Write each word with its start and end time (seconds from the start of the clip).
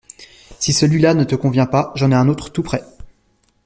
Si 0.57 0.73
celui-là 0.73 1.13
ne 1.13 1.23
te 1.23 1.35
convient 1.35 1.67
pas, 1.67 1.91
j’en 1.93 2.09
ai 2.09 2.15
un 2.15 2.27
autre 2.27 2.49
tout 2.51 2.63
prêt… 2.63 2.81